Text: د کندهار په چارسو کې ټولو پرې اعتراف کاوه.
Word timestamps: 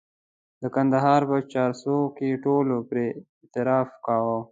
د 0.61 0.63
کندهار 0.75 1.21
په 1.29 1.37
چارسو 1.53 1.97
کې 2.17 2.41
ټولو 2.43 2.75
پرې 2.89 3.05
اعتراف 3.43 3.89
کاوه. 4.05 4.39